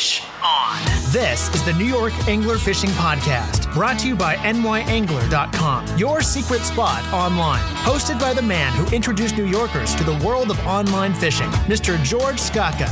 [0.00, 0.78] Fish on.
[1.12, 6.62] This is the New York Angler Fishing Podcast, brought to you by nyangler.com, your secret
[6.62, 7.60] spot online.
[7.84, 12.02] Hosted by the man who introduced New Yorkers to the world of online fishing, Mr.
[12.02, 12.88] George Scocca.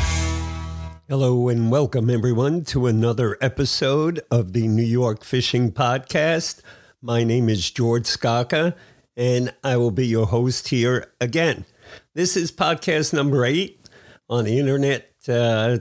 [1.09, 6.61] Hello and welcome everyone to another episode of the New York Fishing Podcast.
[7.01, 8.75] My name is George Scocca
[9.17, 11.65] and I will be your host here again.
[12.13, 13.89] This is podcast number eight
[14.29, 15.11] on the internet.
[15.27, 15.79] Uh,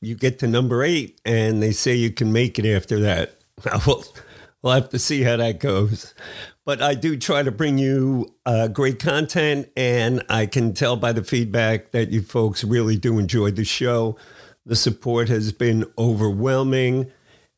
[0.00, 3.34] you get to number eight, and they say you can make it after that.
[3.86, 4.04] Well,
[4.62, 6.14] we'll have to see how that goes.
[6.64, 11.12] But I do try to bring you uh, great content, and I can tell by
[11.12, 14.16] the feedback that you folks really do enjoy the show.
[14.64, 17.10] The support has been overwhelming.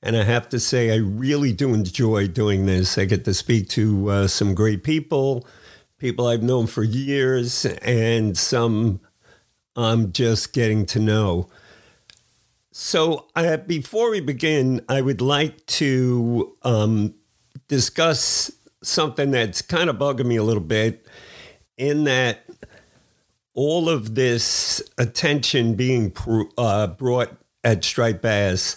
[0.02, 2.98] And I have to say, I really do enjoy doing this.
[2.98, 5.46] I get to speak to uh, some great people,
[5.98, 9.01] people I've known for years, and some
[9.77, 11.48] I'm just getting to know.
[12.74, 17.14] So, uh, before we begin, I would like to um,
[17.68, 18.51] discuss
[18.82, 21.06] something that's kind of bugging me a little bit
[21.76, 22.46] in that
[23.52, 28.74] all of this attention being pr- uh, brought at striped bass.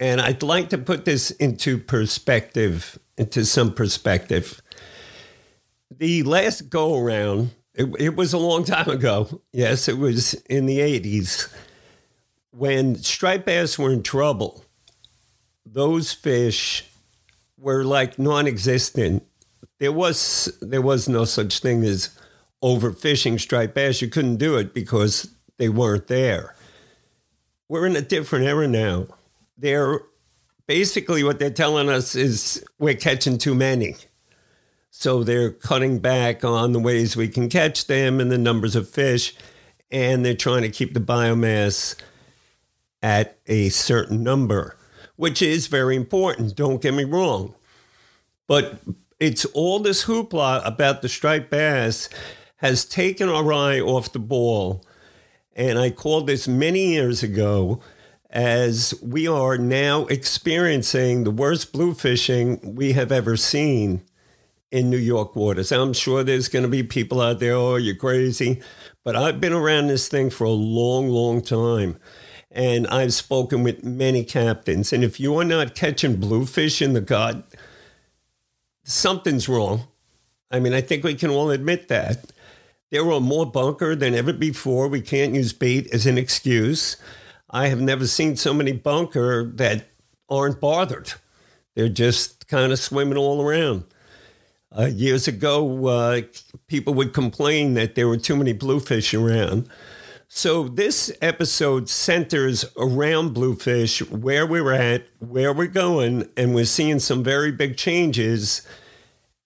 [0.00, 4.60] And I'd like to put this into perspective, into some perspective.
[5.96, 9.42] The last go around, it, it was a long time ago.
[9.52, 11.48] Yes, it was in the 80s
[12.52, 14.64] when striped bass were in trouble,
[15.66, 16.84] those fish
[17.58, 19.24] were like non-existent.
[19.80, 22.10] There was there was no such thing as
[22.62, 24.00] overfishing striped bass.
[24.00, 26.54] You couldn't do it because they weren't there.
[27.68, 29.06] We're in a different era now.
[29.56, 30.00] They're
[30.66, 33.96] basically what they're telling us is we're catching too many.
[34.90, 38.88] So they're cutting back on the ways we can catch them and the numbers of
[38.88, 39.34] fish,
[39.90, 41.96] and they're trying to keep the biomass
[43.02, 44.76] at a certain number,
[45.16, 46.56] which is very important.
[46.56, 47.54] Don't get me wrong.
[48.46, 48.80] But
[49.18, 52.08] it's all this hoopla about the striped bass
[52.56, 54.84] has taken our eye off the ball.
[55.54, 57.80] And I called this many years ago
[58.30, 64.02] as we are now experiencing the worst blue fishing we have ever seen
[64.70, 65.70] in New York waters.
[65.70, 68.62] I'm sure there's going to be people out there, oh, you're crazy.
[69.04, 71.98] But I've been around this thing for a long, long time
[72.54, 74.92] and I've spoken with many captains.
[74.92, 77.44] And if you are not catching bluefish in the gut,
[78.84, 79.84] something's wrong.
[80.50, 82.32] I mean, I think we can all admit that.
[82.90, 84.86] There are more bunker than ever before.
[84.86, 86.96] We can't use bait as an excuse.
[87.48, 89.86] I have never seen so many bunker that
[90.28, 91.14] aren't bothered.
[91.74, 93.84] They're just kind of swimming all around.
[94.76, 96.22] Uh, years ago, uh,
[96.66, 99.68] people would complain that there were too many bluefish around.
[100.34, 107.00] So this episode centers around Bluefish, where we're at, where we're going, and we're seeing
[107.00, 108.66] some very big changes.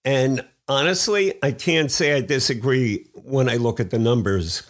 [0.05, 4.63] And honestly, I can't say I disagree when I look at the numbers.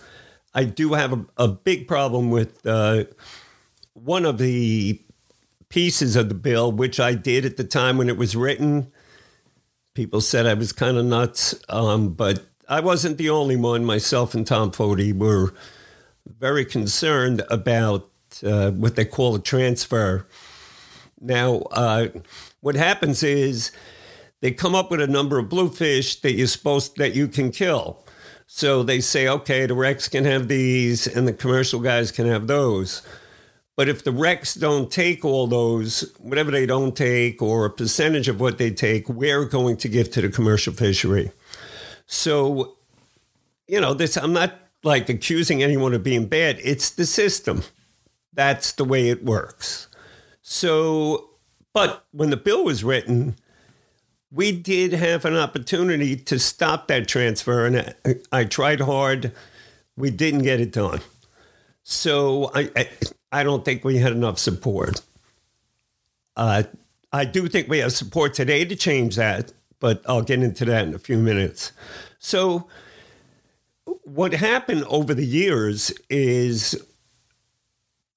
[0.55, 3.03] I do have a, a big problem with uh,
[3.93, 4.99] one of the
[5.69, 8.91] pieces of the bill, which I did at the time when it was written.
[9.93, 13.85] People said I was kind of nuts, um, but I wasn't the only one.
[13.85, 15.53] Myself and Tom Fote were
[16.39, 18.09] very concerned about
[18.43, 20.27] uh, what they call a transfer.
[21.19, 22.07] Now, uh,
[22.61, 23.71] what happens is
[24.41, 28.03] they come up with a number of bluefish that you're supposed that you can kill.
[28.45, 32.47] So they say, okay, the recs can have these, and the commercial guys can have
[32.47, 33.01] those.
[33.75, 38.27] But if the recs don't take all those, whatever they don't take, or a percentage
[38.27, 41.31] of what they take, we're going to give to the commercial fishery.
[42.05, 42.77] So,
[43.67, 46.59] you know, this I'm not like accusing anyone of being bad.
[46.63, 47.63] It's the system.
[48.33, 49.87] That's the way it works.
[50.41, 51.31] So,
[51.73, 53.35] but when the bill was written,
[54.31, 59.31] we did have an opportunity to stop that transfer, and I, I tried hard.
[59.95, 61.01] We didn't get it done.
[61.83, 62.89] So I, I,
[63.31, 65.01] I don't think we had enough support.
[66.35, 66.63] Uh,
[67.11, 70.85] I do think we have support today to change that, but I'll get into that
[70.85, 71.71] in a few minutes.
[72.19, 72.67] So
[74.07, 76.81] what happened over the years is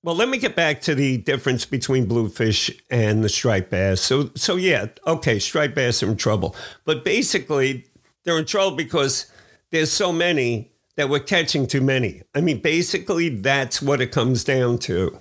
[0.02, 4.00] well, let me get back to the difference between bluefish and the striped bass.
[4.00, 6.56] So, so yeah, okay, striped bass are in trouble,
[6.86, 7.84] but basically
[8.24, 9.30] they're in trouble because
[9.70, 12.22] there's so many that we're catching too many.
[12.34, 15.20] I mean, basically that's what it comes down to.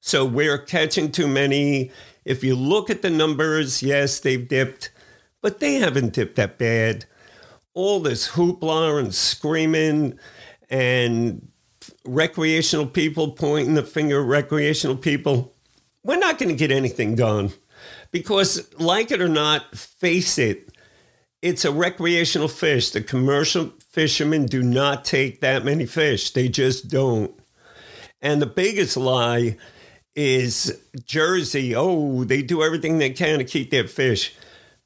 [0.00, 1.90] So we're catching too many.
[2.24, 4.92] If you look at the numbers, yes, they've dipped,
[5.40, 7.06] but they haven't dipped that bad
[7.74, 10.18] all this hoopla and screaming
[10.70, 11.48] and
[12.04, 15.54] recreational people pointing the finger at recreational people,
[16.02, 17.52] we're not going to get anything done
[18.10, 20.70] because, like it or not, face it,
[21.42, 22.90] it's a recreational fish.
[22.90, 27.34] The commercial fishermen do not take that many fish, they just don't.
[28.22, 29.58] And the biggest lie
[30.14, 31.74] is Jersey.
[31.74, 34.34] Oh, they do everything they can to keep their fish.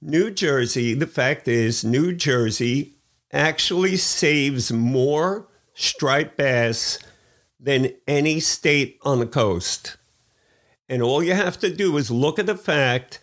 [0.01, 2.95] New Jersey, the fact is, New Jersey
[3.33, 7.01] actually saves more striped bass
[7.59, 9.97] than any state on the coast.
[10.89, 13.19] And all you have to do is look at the fact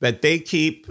[0.00, 0.86] that they keep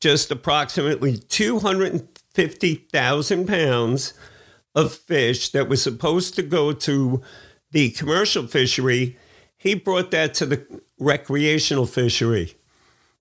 [0.00, 4.14] just approximately 250,000 pounds
[4.74, 7.20] of fish that was supposed to go to
[7.72, 9.18] the commercial fishery.
[9.56, 10.64] He brought that to the
[11.00, 12.54] recreational fishery.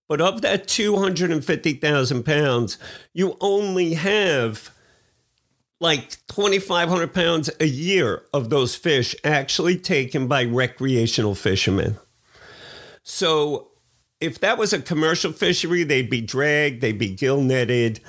[0.07, 2.77] But of that 250,000 pounds,
[3.13, 4.71] you only have
[5.79, 11.97] like 2,500 pounds a year of those fish actually taken by recreational fishermen.
[13.03, 13.69] So
[14.19, 17.99] if that was a commercial fishery, they'd be dragged, they'd be gill netted,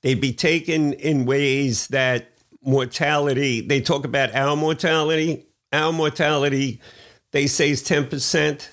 [0.00, 2.32] they'd be taken in ways that
[2.62, 5.46] mortality, they talk about our mortality.
[5.72, 6.80] Our mortality,
[7.30, 8.68] they say, is 10%.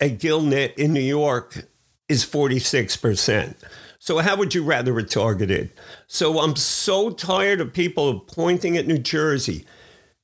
[0.00, 1.64] A gill net in New York
[2.08, 3.54] is 46%.
[3.98, 5.70] So, how would you rather it targeted?
[6.06, 9.66] So, I'm so tired of people pointing at New Jersey.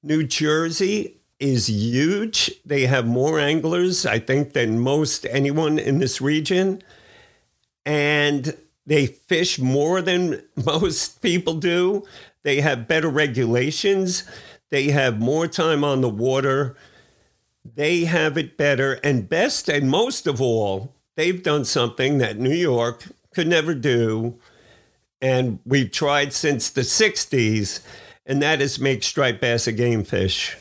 [0.02, 2.50] New Jersey is huge.
[2.64, 6.82] They have more anglers, I think, than most anyone in this region.
[7.84, 8.56] And
[8.87, 12.04] they fish more than most people do.
[12.42, 14.25] They have better regulations.
[14.70, 16.76] They have more time on the water.
[17.64, 18.94] They have it better.
[19.04, 24.38] And best and most of all, they've done something that New York could never do.
[25.20, 27.81] And we've tried since the 60s,
[28.26, 30.56] and that is make striped bass a game fish.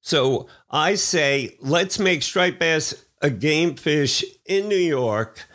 [0.00, 5.48] So I say, let's make striped bass a game fish in New York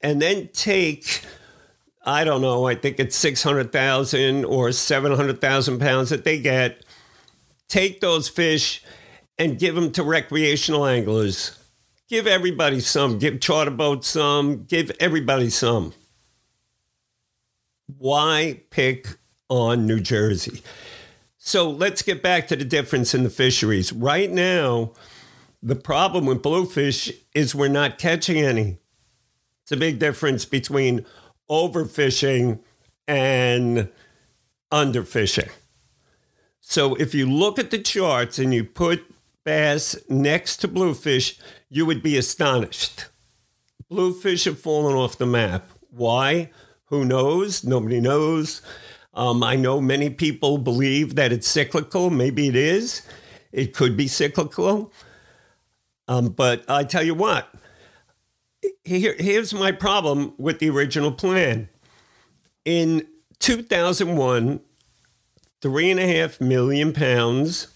[0.00, 1.22] and then take,
[2.04, 6.84] I don't know, I think it's 600,000 or 700,000 pounds that they get,
[7.68, 8.82] take those fish
[9.38, 11.58] and give them to recreational anglers.
[12.12, 15.94] Give everybody some, give charter boats some, give everybody some.
[17.96, 19.06] Why pick
[19.48, 20.60] on New Jersey?
[21.38, 23.94] So let's get back to the difference in the fisheries.
[23.94, 24.92] Right now,
[25.62, 28.76] the problem with bluefish is we're not catching any.
[29.62, 31.06] It's a big difference between
[31.50, 32.58] overfishing
[33.08, 33.88] and
[34.70, 35.50] underfishing.
[36.60, 39.02] So if you look at the charts and you put
[39.44, 43.06] bass next to bluefish, you would be astonished.
[43.88, 45.68] Bluefish have fallen off the map.
[45.90, 46.50] Why?
[46.86, 47.64] Who knows?
[47.64, 48.62] Nobody knows.
[49.14, 52.10] Um, I know many people believe that it's cyclical.
[52.10, 53.02] Maybe it is.
[53.50, 54.92] It could be cyclical.
[56.08, 57.52] Um, but I tell you what,
[58.84, 61.68] here, here's my problem with the original plan.
[62.64, 63.06] In
[63.38, 64.60] 2001,
[65.60, 67.68] three and a half million pounds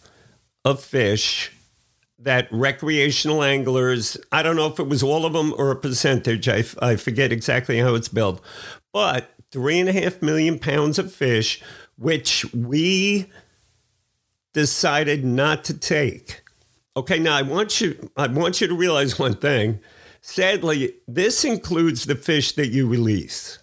[0.64, 1.52] of fish
[2.18, 6.48] that recreational anglers, I don't know if it was all of them or a percentage,
[6.48, 8.40] I, I forget exactly how it's built,
[8.92, 11.62] but three and a half million pounds of fish,
[11.96, 13.30] which we
[14.52, 16.42] decided not to take.
[16.96, 19.80] Okay, now I want you I want you to realize one thing.
[20.22, 23.58] Sadly, this includes the fish that you release.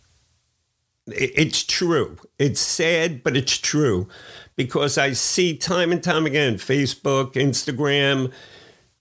[1.08, 2.18] It's true.
[2.40, 4.08] It's sad, but it's true
[4.56, 8.32] because I see time and time again Facebook, Instagram,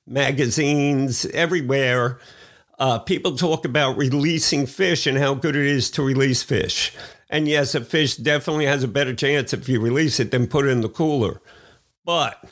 [0.07, 2.19] magazines, everywhere
[2.83, 6.93] uh, people talk about releasing fish and how good it is to release fish.
[7.31, 10.67] And yes, a fish definitely has a better chance if you release it than put
[10.67, 11.41] it in the cooler.
[12.05, 12.45] But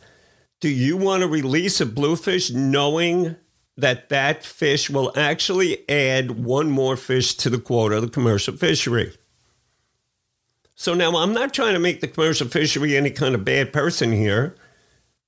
[0.61, 3.35] do you want to release a bluefish knowing
[3.77, 8.57] that that fish will actually add one more fish to the quota of the commercial
[8.57, 9.13] fishery?
[10.81, 14.13] So now I'm not trying to make the commercial fishery any kind of bad person
[14.13, 14.57] here,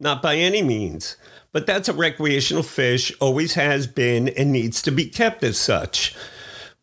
[0.01, 1.19] not by any means.
[1.53, 6.17] But that's a recreational fish, always has been, and needs to be kept as such.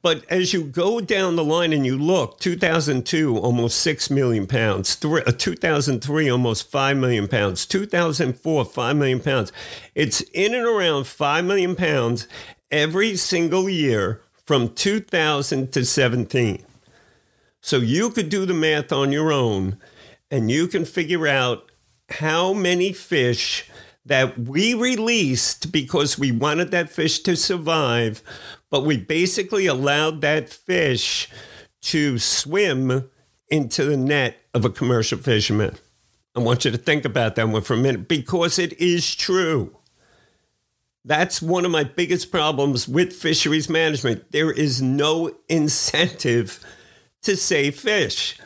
[0.04, 5.04] But as you go down the line and you look, 2002, almost 6 million pounds.
[5.04, 7.66] Uh, 2003, almost 5 million pounds.
[7.66, 9.52] 2004, 5 million pounds.
[9.96, 12.28] It's in and around 5 million pounds
[12.70, 16.66] every single year from 2000 to 17.
[17.62, 19.78] So you could do the math on your own
[20.32, 21.72] and you can figure out
[22.10, 23.70] how many fish
[24.06, 28.24] that we released because we wanted that fish to survive,
[28.70, 31.30] but we basically allowed that fish
[31.82, 33.10] to swim
[33.50, 35.76] into the net of a commercial fisherman.
[36.36, 39.76] I want you to think about that one for a minute because it is true.
[41.06, 44.32] That's one of my biggest problems with fisheries management.
[44.32, 46.64] There is no incentive
[47.24, 48.38] to save fish.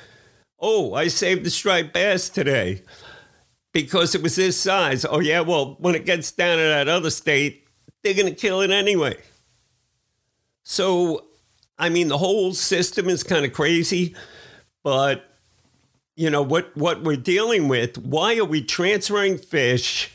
[0.60, 2.84] Oh, I saved the striped bass today
[3.74, 5.06] because it was this size.
[5.06, 7.68] Oh, yeah, well, when it gets down to that other state,
[8.04, 9.18] they're going to kill it anyway.
[10.64, 11.26] So,
[11.78, 14.16] I mean, the whole system is kind of crazy,
[14.84, 15.34] but
[16.16, 20.14] you know what what we're dealing with why are we transferring fish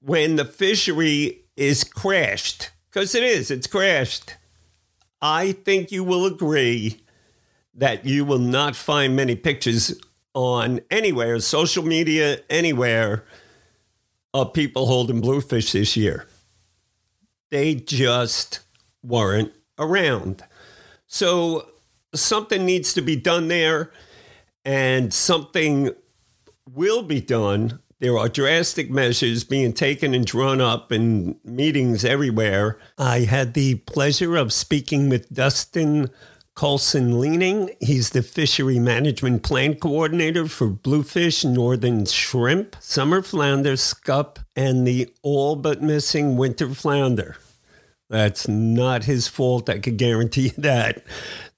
[0.00, 4.36] when the fishery is crashed because it is it's crashed
[5.22, 7.00] i think you will agree
[7.76, 10.00] that you will not find many pictures
[10.34, 13.24] on anywhere social media anywhere
[14.32, 16.26] of people holding bluefish this year
[17.50, 18.60] they just
[19.02, 20.42] weren't around
[21.06, 21.68] so
[22.14, 23.90] something needs to be done there
[24.64, 25.90] and something
[26.72, 27.80] will be done.
[28.00, 32.78] There are drastic measures being taken and drawn up in meetings everywhere.
[32.98, 36.10] I had the pleasure of speaking with Dustin
[36.54, 37.70] Colson Leaning.
[37.80, 45.12] He's the fishery management plan coordinator for bluefish, northern shrimp, summer flounder, scup, and the
[45.22, 47.36] all but missing winter flounder.
[48.08, 49.68] That's not his fault.
[49.68, 51.02] I can guarantee you that.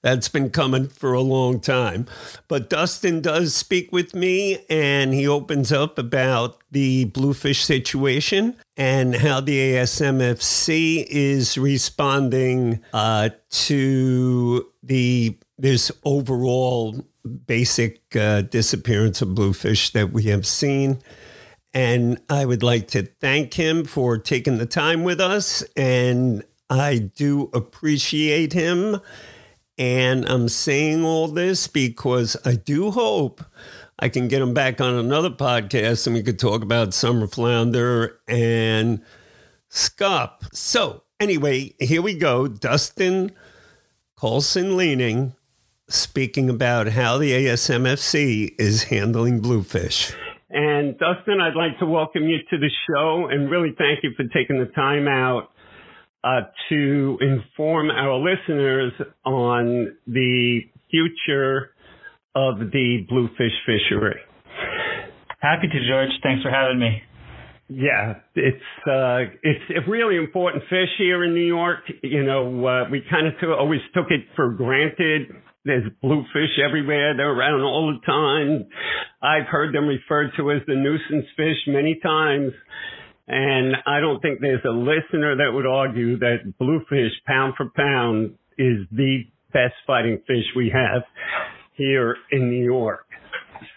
[0.01, 2.05] That's been coming for a long time.
[2.47, 9.15] But Dustin does speak with me and he opens up about the bluefish situation and
[9.15, 17.03] how the ASMFC is responding uh, to the this overall
[17.47, 20.99] basic uh, disappearance of bluefish that we have seen.
[21.73, 25.63] And I would like to thank him for taking the time with us.
[25.75, 28.99] And I do appreciate him.
[29.77, 33.43] And I'm saying all this because I do hope
[33.99, 38.19] I can get him back on another podcast and we could talk about summer flounder
[38.27, 39.01] and
[39.69, 40.43] scup.
[40.53, 42.47] So, anyway, here we go.
[42.47, 43.31] Dustin
[44.15, 45.35] Colson Leaning
[45.89, 50.13] speaking about how the ASMFC is handling bluefish.
[50.49, 54.23] And Dustin, I'd like to welcome you to the show and really thank you for
[54.33, 55.51] taking the time out
[56.23, 58.93] uh, to inform our listeners
[59.25, 61.71] on the future
[62.35, 64.19] of the bluefish fishery.
[65.39, 66.09] Happy to, George.
[66.23, 67.01] Thanks for having me.
[67.69, 71.79] Yeah, it's uh, it's a really important fish here in New York.
[72.01, 75.35] You know, uh, we kind of always took it for granted.
[75.65, 78.67] There's bluefish everywhere; they're around all the time.
[79.21, 82.53] I've heard them referred to as the nuisance fish many times.
[83.27, 88.35] And I don't think there's a listener that would argue that bluefish, pound for pound,
[88.57, 91.03] is the best fighting fish we have
[91.73, 93.05] here in New York.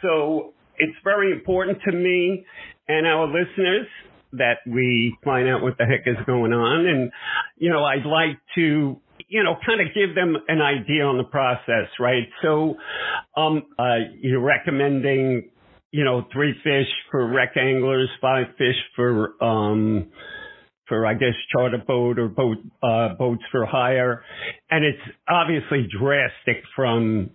[0.02, 2.44] So it's very important to me
[2.88, 3.86] and our listeners
[4.32, 6.86] that we find out what the heck is going on.
[6.86, 7.10] And,
[7.56, 11.24] you know, I'd like to, you know, kind of give them an idea on the
[11.24, 12.28] process, right?
[12.42, 12.76] So,
[13.36, 15.50] um, uh, you're recommending
[15.92, 20.10] you know, three fish for rec anglers, five fish for, um,
[20.90, 24.22] for I guess charter boat or boat uh, boats for hire,
[24.70, 27.30] and it's obviously drastic from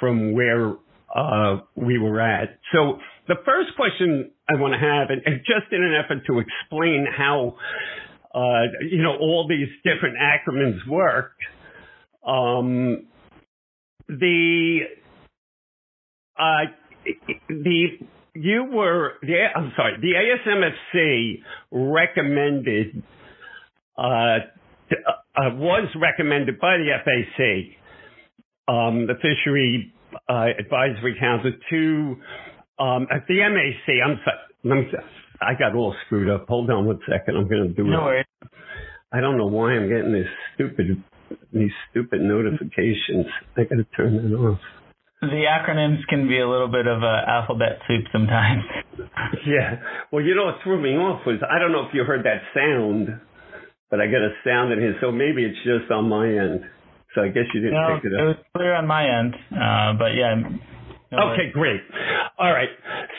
[0.00, 0.74] from where
[1.14, 2.58] uh, we were at.
[2.72, 6.40] So the first question I want to have, and, and just in an effort to
[6.40, 7.56] explain how
[8.34, 11.32] uh, you know all these different acronyms work,
[12.26, 13.06] um,
[14.08, 14.80] the
[16.38, 16.64] uh,
[17.48, 17.86] the
[18.34, 23.02] you were the I'm sorry the ASMFC recommended
[23.96, 27.78] uh, uh, was recommended by the FAC
[28.74, 29.92] um, the Fishery
[30.28, 32.16] uh, Advisory Council to
[32.78, 34.90] um, at the MAC I'm sorry I'm,
[35.40, 36.46] I got all screwed up.
[36.48, 37.36] Hold on one second.
[37.36, 38.26] I'm going to do no it.
[39.12, 41.02] I don't know why I'm getting this stupid
[41.52, 43.26] these stupid notifications.
[43.56, 44.58] I got to turn that off
[45.30, 48.62] the acronyms can be a little bit of a alphabet soup sometimes.
[49.46, 49.80] yeah.
[50.10, 52.42] Well, you know what threw me off was I don't know if you heard that
[52.54, 53.20] sound,
[53.90, 56.64] but I got a sound in here, so maybe it's just on my end.
[57.14, 58.20] So I guess you didn't no, pick it up.
[58.20, 60.34] It was clear on my end, uh, but yeah.
[61.12, 61.80] No okay, great.
[62.38, 62.70] All right.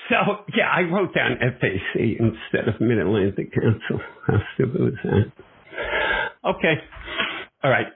[0.10, 4.04] So yeah, I wrote down FAC instead of Mid Atlantic Council.
[4.28, 5.32] How stupid was that?
[6.44, 6.76] Okay.
[7.64, 7.88] All right.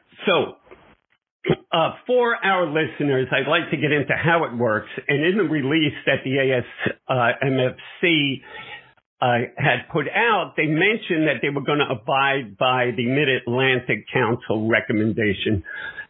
[2.10, 4.90] For our listeners, I'd like to get into how it works.
[5.08, 6.64] And in the release that the
[7.08, 8.42] ASMFC
[9.22, 13.06] uh, uh, had put out, they mentioned that they were going to abide by the
[13.06, 15.64] Mid Atlantic Council recommendation.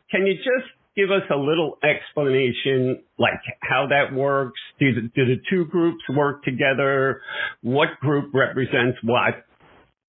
[0.10, 4.62] Can you just give us a little explanation, like how that works?
[4.80, 7.20] Do the, do the two groups work together?
[7.62, 9.44] What group represents what?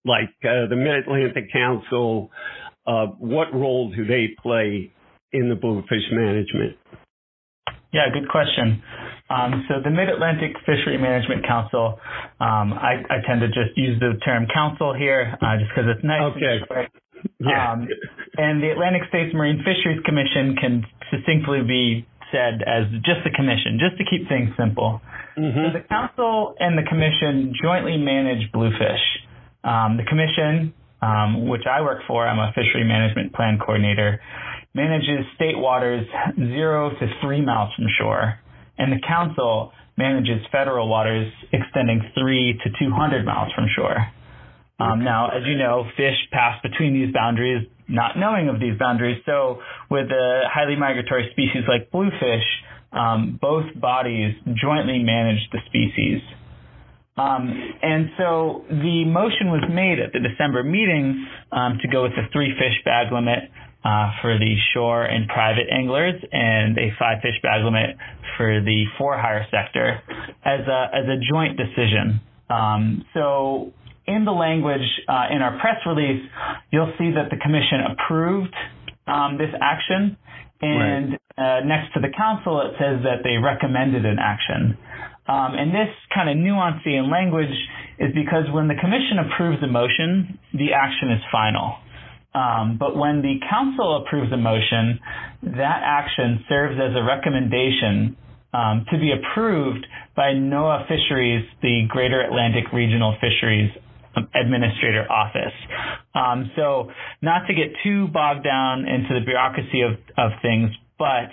[0.04, 2.30] Like uh, the Mid Atlantic Council,
[2.86, 4.92] uh, what role do they play
[5.32, 6.76] in the bluefish management?
[7.92, 8.82] Yeah, good question.
[9.30, 11.98] Um, so the Mid-Atlantic Fishery Management Council,
[12.40, 16.04] um, I, I, tend to just use the term council here uh, just because it's
[16.04, 16.34] nice.
[16.34, 16.58] Okay.
[17.38, 17.72] Yeah.
[17.72, 17.88] Um,
[18.38, 23.78] and the Atlantic States Marine Fisheries Commission can succinctly be said as just a commission,
[23.78, 25.00] just to keep things simple.
[25.36, 25.58] Mm-hmm.
[25.66, 29.02] So the council and the commission jointly manage bluefish.
[29.62, 30.72] Um, the commission,
[31.02, 34.20] um, which I work for, I'm a fishery management plan coordinator,
[34.74, 38.38] manages state waters zero to three miles from shore,
[38.78, 43.96] and the council manages federal waters extending three to 200 miles from shore.
[44.78, 49.20] Um, now, as you know, fish pass between these boundaries not knowing of these boundaries.
[49.26, 49.58] So
[49.90, 52.46] with a highly migratory species like bluefish,
[52.92, 56.22] um, both bodies jointly manage the species.
[57.16, 57.50] Um,
[57.82, 62.30] and so the motion was made at the December meeting um, to go with the
[62.32, 63.50] three fish bag limit
[63.84, 67.96] uh, for the shore and private anglers and a five fish bag limit
[68.36, 70.00] for the for hire sector
[70.44, 72.20] as a, as a joint decision.
[72.50, 73.72] Um, so
[74.06, 76.22] in the language uh, in our press release,
[76.70, 78.54] you'll see that the commission approved
[79.06, 80.16] um, this action,
[80.60, 81.60] and right.
[81.60, 84.76] uh, next to the council, it says that they recommended an action.
[85.26, 87.54] Um, and this kind of nuancy in language
[87.98, 91.78] is because when the commission approves a motion, the action is final.
[92.34, 95.00] Um, but when the council approves a motion,
[95.42, 98.16] that action serves as a recommendation
[98.52, 103.70] um, to be approved by NOAA Fisheries, the Greater Atlantic Regional Fisheries
[104.34, 105.54] administrator office.
[106.14, 106.90] Um, so
[107.22, 111.30] not to get too bogged down into the bureaucracy of, of things, but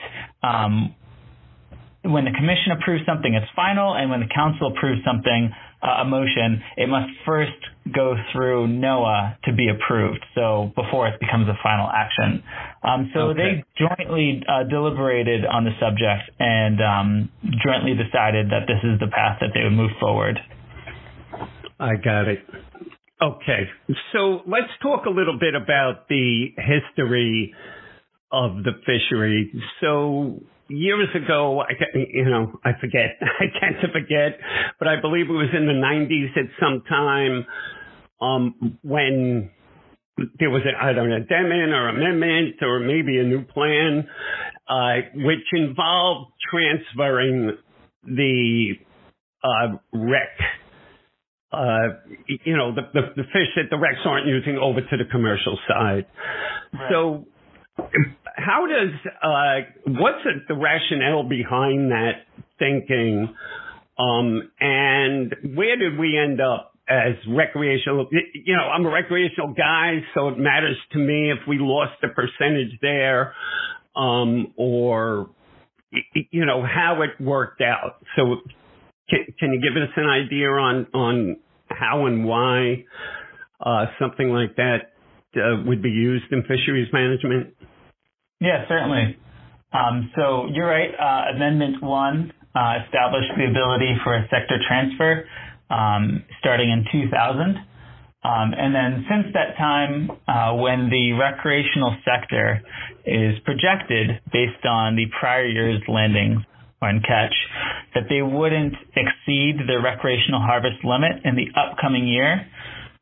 [0.48, 0.94] um,
[2.04, 5.52] when the commission approves something, it's final, and when the council approves something,
[5.82, 7.58] uh, a motion, it must first
[7.94, 10.26] go through NOAA to be approved.
[10.36, 12.44] So before it becomes a final action.
[12.84, 13.64] Um, so okay.
[13.78, 17.30] they jointly uh, deliberated on the subject and um,
[17.64, 20.40] jointly decided that this is the path that they would move forward.
[21.80, 22.40] I got it.
[23.20, 23.68] Okay,
[24.14, 27.54] so let's talk a little bit about the history
[28.32, 29.52] of the fishery.
[29.82, 34.40] So years ago, I, you know, I forget, I tend to forget,
[34.80, 37.46] but I believe it was in the 90s at some time
[38.22, 39.52] um, when
[40.40, 44.08] there was a, I don't know, addendum or amendment or maybe a new plan,
[44.68, 47.58] uh, which involved transferring
[48.04, 48.74] the
[49.44, 50.30] uh, rec
[51.52, 51.96] uh,
[52.28, 55.58] you know, the, the, the, fish that the recs aren't using over to the commercial
[55.68, 56.06] side.
[56.74, 56.92] Right.
[56.92, 57.26] So,
[58.36, 62.26] how does, uh, what's the rationale behind that
[62.60, 63.34] thinking?
[63.98, 68.08] Um, and where did we end up as recreational?
[68.12, 72.10] You know, I'm a recreational guy, so it matters to me if we lost a
[72.10, 73.34] percentage there,
[73.96, 75.30] um, or,
[76.14, 77.98] you know, how it worked out.
[78.16, 78.36] So,
[79.10, 81.38] can, can you give us an idea on on
[81.70, 82.86] how and why
[83.60, 84.94] uh, something like that
[85.36, 87.57] uh, would be used in fisheries management?
[88.40, 89.18] Yeah, certainly.
[89.74, 90.92] Um, so you're right.
[90.94, 95.26] Uh, Amendment one uh, established the ability for a sector transfer
[95.70, 97.58] um, starting in 2000.
[98.24, 102.62] Um, and then since that time, uh, when the recreational sector
[103.06, 106.42] is projected based on the prior year's landings,
[106.82, 107.34] and catch,
[107.96, 112.46] that they wouldn't exceed the recreational harvest limit in the upcoming year.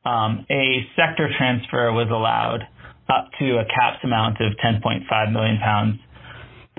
[0.05, 2.61] Um, a sector transfer was allowed
[3.09, 5.99] up to a capped amount of 10.5 million pounds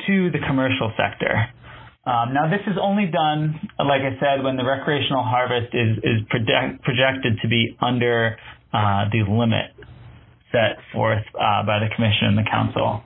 [0.07, 1.49] to the commercial sector.
[2.07, 6.23] Um, now, this is only done, like I said, when the recreational harvest is, is
[6.31, 8.39] project, projected to be under
[8.73, 9.75] uh, the limit
[10.53, 13.03] set forth uh, by the Commission and the Council.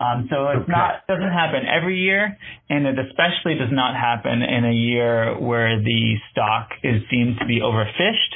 [0.00, 0.72] Um, so it's okay.
[0.72, 2.36] not doesn't happen every year,
[2.70, 7.46] and it especially does not happen in a year where the stock is deemed to
[7.46, 8.34] be overfished,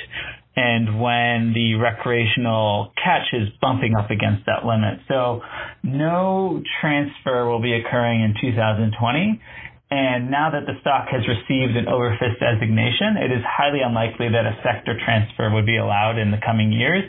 [0.57, 5.01] and when the recreational catch is bumping up against that limit.
[5.09, 5.43] So
[5.83, 9.43] no transfer will be occurring in 2020.
[9.91, 14.47] And now that the stock has received an overfish designation, it is highly unlikely that
[14.47, 17.05] a sector transfer would be allowed in the coming years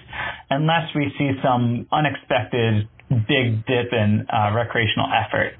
[0.49, 5.53] unless we see some unexpected big dip in uh, recreational effort.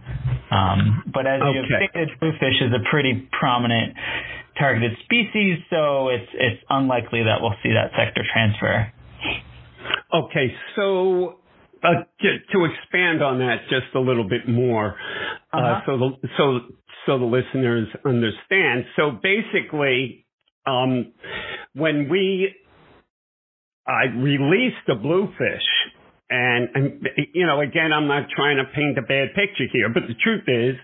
[0.52, 1.54] Um, but as okay.
[1.54, 3.94] you stated, bluefish is a pretty prominent
[4.58, 8.92] targeted species, so it's it's unlikely that we'll see that sector transfer.
[10.14, 11.40] Okay, so
[11.84, 14.96] uh, to, to, expand on that just a little bit more,
[15.54, 15.68] uh, uh-huh.
[15.68, 16.60] uh, so the so
[17.06, 18.86] so the listeners understand.
[18.96, 20.26] So basically,
[20.66, 21.14] um,
[21.74, 22.56] when we
[23.88, 25.68] I released the bluefish,
[26.30, 30.04] and, and you know, again, I'm not trying to paint a bad picture here, but
[30.08, 30.76] the truth is,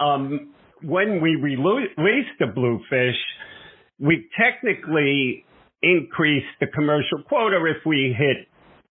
[0.00, 0.52] um,
[0.84, 3.16] when we release the bluefish,
[3.98, 5.44] we technically
[5.82, 8.48] increase the commercial quota if we hit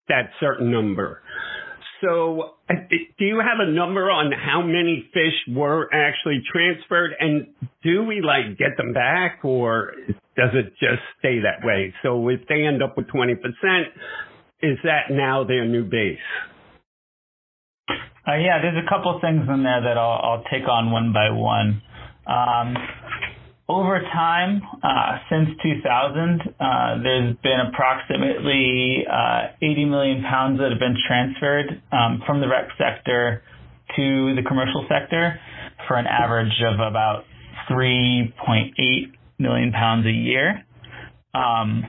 [0.08, 1.22] that certain number.
[2.02, 2.74] So, uh,
[3.18, 7.46] do you have a number on how many fish were actually transferred, and
[7.82, 9.92] do we like get them back, or
[10.36, 11.94] does it just stay that way?
[12.02, 13.88] So, if they end up with twenty percent,
[14.62, 16.18] is that now their new base?
[17.88, 21.30] Uh, yeah, there's a couple things in there that I'll, I'll take on one by
[21.30, 21.82] one.
[22.26, 22.74] Um,
[23.68, 30.78] over time, uh, since 2000, uh, there's been approximately uh, 80 million pounds that have
[30.78, 33.42] been transferred um, from the rec sector
[33.96, 35.38] to the commercial sector
[35.86, 37.24] for an average of about
[37.70, 38.72] 3.8
[39.38, 40.64] million pounds a year.
[41.34, 41.84] Um,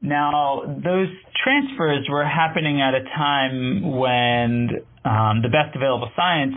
[0.00, 1.08] now, those
[1.42, 4.70] transfers were happening at a time when
[5.04, 6.54] um, the best available science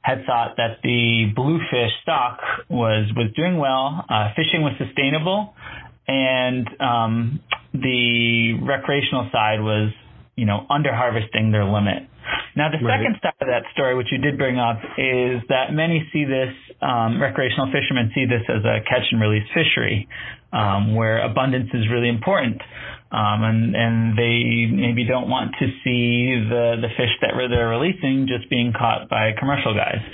[0.00, 5.54] had thought that the bluefish stock was was doing well, uh, fishing was sustainable,
[6.06, 7.40] and um,
[7.74, 9.92] the recreational side was,
[10.36, 12.08] you know, under harvesting their limit.
[12.56, 12.98] Now, the right.
[12.98, 16.54] second side of that story, which you did bring up, is that many see this,
[16.80, 20.08] um, recreational fishermen see this as a catch and release fishery,
[20.52, 22.60] um, where abundance is really important
[23.10, 28.28] um, and and they maybe don't want to see the the fish that they're releasing
[28.28, 30.04] just being caught by commercial guys.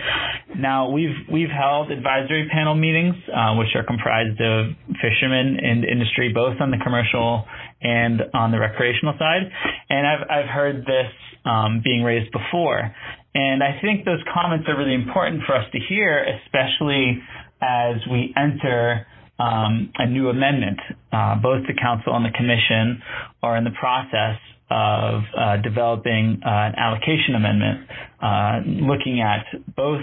[0.56, 6.30] Now we've we've held advisory panel meetings, uh, which are comprised of fishermen and industry,
[6.32, 7.44] both on the commercial
[7.82, 9.50] and on the recreational side,
[9.90, 11.10] and I've I've heard this
[11.44, 12.94] um, being raised before,
[13.34, 17.18] and I think those comments are really important for us to hear, especially
[17.60, 19.06] as we enter
[19.38, 20.78] um, a new amendment.
[21.12, 23.02] Uh, both the council and the commission
[23.42, 24.38] are in the process
[24.70, 27.86] of uh, developing uh, an allocation amendment,
[28.22, 29.44] uh, looking at
[29.76, 30.00] both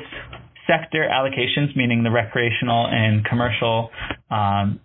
[0.67, 3.89] sector allocations, meaning the recreational and commercial
[4.29, 4.79] um,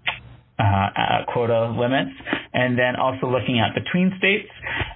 [0.59, 2.17] uh, quota limits,
[2.55, 4.49] and then also looking at between states,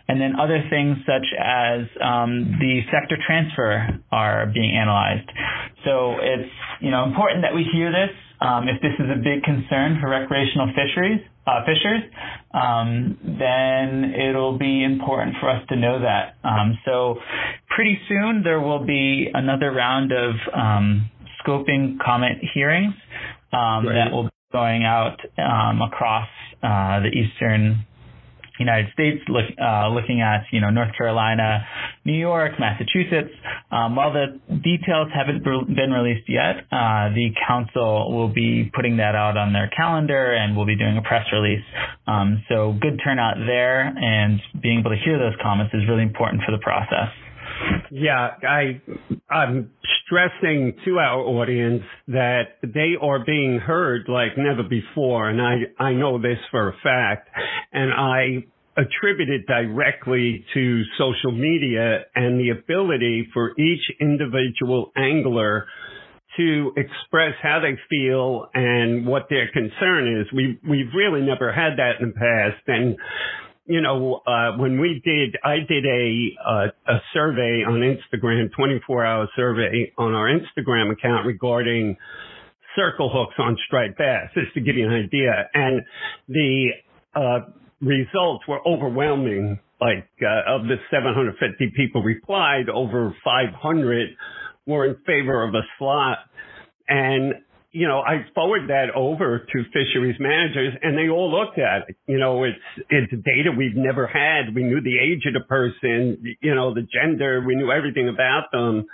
[0.08, 5.28] and then other things such as um, the sector transfer are being analyzed.
[5.84, 9.42] So it's you know important that we hear this um, if this is a big
[9.42, 12.02] concern for recreational fisheries, uh, fishers,
[12.52, 16.36] um, then it'll be important for us to know that.
[16.44, 17.16] Um, so
[17.68, 21.10] pretty soon there will be another round of um,
[21.44, 22.94] scoping comment hearings
[23.52, 26.28] um, that will be going out um, across
[26.62, 27.86] uh, the eastern
[28.60, 31.66] United States, look, uh, looking at you know North Carolina,
[32.04, 33.34] New York, Massachusetts.
[33.72, 39.14] Um, while the details haven't been released yet, uh, the council will be putting that
[39.14, 41.64] out on their calendar and we'll be doing a press release.
[42.06, 46.42] Um, so good turnout there, and being able to hear those comments is really important
[46.44, 47.10] for the process.
[47.90, 48.80] Yeah, I
[49.28, 49.70] I'm
[50.06, 55.92] stressing to our audience that they are being heard like never before, and I I
[55.92, 57.28] know this for a fact,
[57.72, 58.44] and I
[58.76, 65.66] attribute it directly to social media and the ability for each individual angler
[66.36, 70.32] to express how they feel and what their concern is.
[70.32, 72.96] We we've really never had that in the past, and
[73.66, 79.04] you know, uh, when we did, I did a, uh, a survey on Instagram, 24
[79.04, 81.96] hour survey on our Instagram account regarding
[82.76, 85.48] circle hooks on striped bass, just to give you an idea.
[85.54, 85.82] And
[86.28, 86.68] the,
[87.14, 87.40] uh,
[87.80, 89.58] results were overwhelming.
[89.80, 94.10] Like, uh, of the 750 people replied, over 500
[94.66, 96.18] were in favor of a slot.
[96.86, 97.34] And
[97.72, 101.96] you know, I forwarded that over to fisheries managers and they all looked at it.
[102.06, 104.54] You know, it's, it's data we've never had.
[104.54, 108.50] We knew the age of the person, you know, the gender, we knew everything about
[108.52, 108.86] them.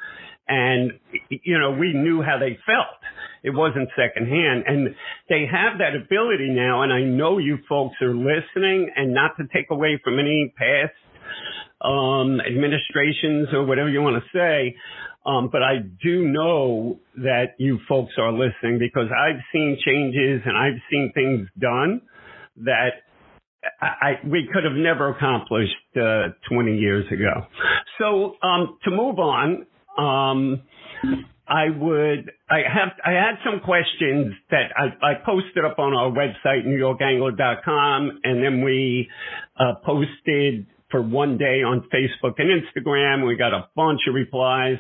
[0.49, 0.93] And,
[1.31, 3.01] you know, we knew how they felt.
[3.43, 4.65] It wasn't secondhand.
[4.67, 4.95] And
[5.29, 6.83] they have that ability now.
[6.83, 10.95] And I know you folks are listening and not to take away from any past,
[11.81, 14.77] um, administrations or whatever you want to say
[15.27, 20.57] um, but I do know that you folks are listening because I've seen changes and
[20.57, 22.03] I've seen things done
[22.65, 23.03] that
[23.81, 27.47] I, we could have never accomplished uh, 20 years ago.
[27.99, 29.67] So um, to move on,
[29.99, 30.63] um,
[31.49, 36.11] I would I have I had some questions that I, I posted up on our
[36.11, 39.09] website newyorkangler.com, and then we
[39.59, 43.27] uh, posted for one day on Facebook and Instagram.
[43.27, 44.79] We got a bunch of replies.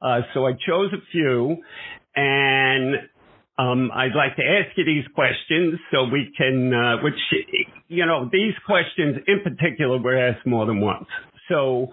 [0.00, 1.56] Uh, so I chose a few
[2.16, 2.94] and
[3.58, 7.18] um, I'd like to ask you these questions so we can, uh, which,
[7.88, 11.06] you know, these questions in particular were asked more than once.
[11.48, 11.88] So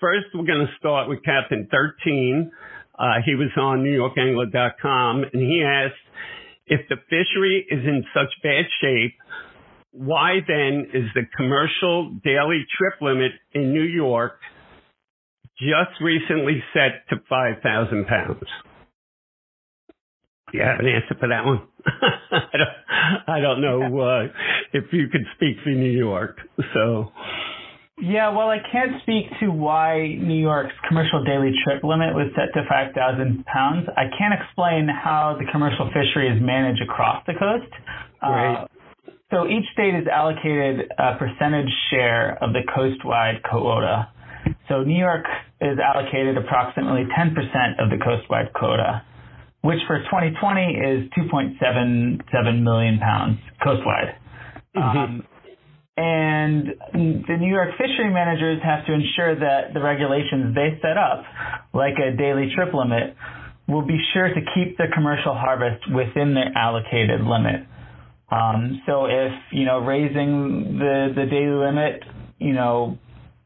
[0.00, 2.50] first we're going to start with Captain 13.
[2.98, 5.94] Uh, he was on NewYorkAngler.com and he asked,
[6.66, 9.14] if the fishery is in such bad shape,
[9.96, 14.38] why then is the commercial daily trip limit in New York
[15.58, 18.44] just recently set to 5,000 pounds?
[20.52, 21.62] Do you have an answer for that one?
[22.30, 24.26] I, don't, I don't know uh,
[24.72, 26.36] if you could speak for New York.
[26.74, 27.10] So.
[27.98, 32.52] Yeah, well, I can't speak to why New York's commercial daily trip limit was set
[32.52, 33.88] to 5,000 pounds.
[33.96, 37.72] I can't explain how the commercial fishery is managed across the coast.
[38.22, 38.62] Right.
[38.62, 38.66] Uh,
[39.30, 44.08] so each state is allocated a percentage share of the coastwide quota.
[44.68, 45.24] So New York
[45.60, 47.34] is allocated approximately 10%
[47.82, 49.02] of the coastwide quota
[49.66, 54.14] which for 2020 is 2.77 million pounds coastwide.
[54.76, 54.98] Mm-hmm.
[54.98, 55.26] Um,
[55.96, 56.66] and
[57.26, 61.24] the New York fishery managers have to ensure that the regulations they set up,
[61.74, 63.16] like a daily trip limit,
[63.66, 67.66] will be sure to keep the commercial harvest within the allocated limit.
[68.30, 72.02] Um, so if you know raising the the daily limit,
[72.38, 72.98] you know,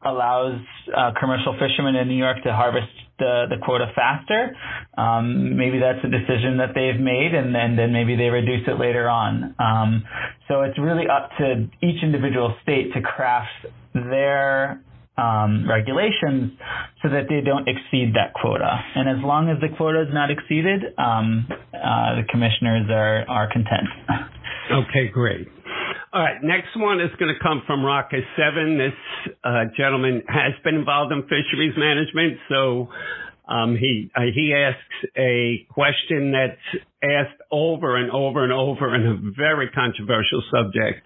[0.03, 0.59] allows
[0.95, 2.87] uh, commercial fishermen in New York to harvest
[3.19, 4.55] the, the quota faster.
[4.97, 8.79] Um, maybe that's a decision that they've made, and, and then maybe they reduce it
[8.79, 9.55] later on.
[9.59, 10.03] Um,
[10.47, 14.81] so it's really up to each individual state to craft their
[15.17, 16.53] um, regulations
[17.01, 18.79] so that they don't exceed that quota.
[18.95, 23.51] And as long as the quota is not exceeded, um, uh, the commissioners are, are
[23.51, 23.87] content.
[24.71, 25.49] Okay, great.
[26.13, 28.77] All right, next one is going to come from Rocket Seven.
[28.77, 32.87] This uh, gentleman has been involved in fisheries management, so
[33.47, 39.07] um, he uh, he asks a question that's asked over and over and over in
[39.07, 41.03] a very controversial subject,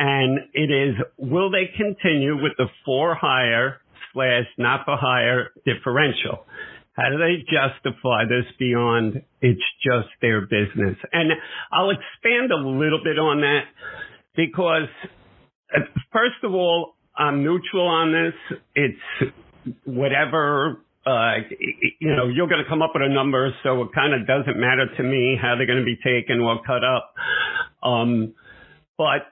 [0.00, 3.82] and it is: Will they continue with the for hire
[4.14, 6.46] slash not for hire differential?
[6.94, 10.96] How do they justify this beyond it's just their business?
[11.12, 11.30] And
[11.70, 13.64] I'll expand a little bit on that
[14.34, 14.88] because
[15.74, 15.80] uh,
[16.12, 18.58] first of all, I'm neutral on this.
[18.74, 19.32] It's
[19.84, 21.34] whatever, uh,
[22.00, 24.58] you know, you're going to come up with a number, so it kind of doesn't
[24.58, 27.14] matter to me how they're going to be taken or cut up.
[27.82, 28.34] Um,
[28.96, 29.28] but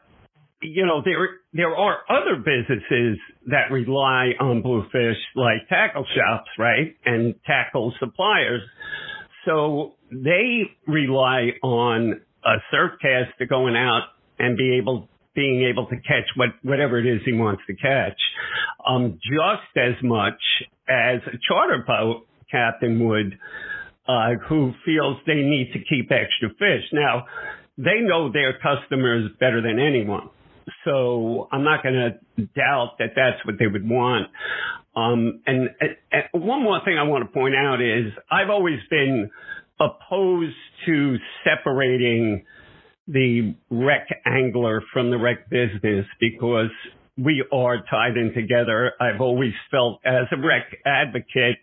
[0.60, 6.96] you know, there there are other businesses that rely on bluefish, like tackle shops, right,
[7.04, 8.62] and tackle suppliers.
[9.44, 14.02] So they rely on a surf caster going out
[14.38, 18.18] and be able being able to catch what whatever it is he wants to catch,
[18.86, 20.40] um, just as much
[20.88, 23.38] as a charter boat captain would,
[24.08, 26.82] uh, who feels they need to keep extra fish.
[26.92, 27.26] Now,
[27.76, 30.30] they know their customers better than anyone,
[30.84, 34.28] so I'm not going to doubt that that's what they would want.
[34.96, 39.30] Um, and, and one more thing I want to point out is I've always been
[39.80, 42.44] opposed to separating
[43.06, 46.70] the rec angler from the rec business because
[47.16, 48.92] we are tied in together.
[49.00, 51.56] I've always felt as a rec advocate